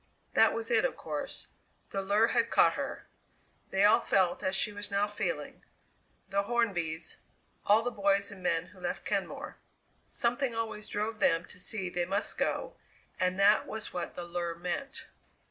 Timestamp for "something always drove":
10.09-11.19